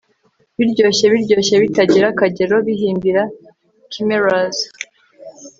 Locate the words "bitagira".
1.63-2.05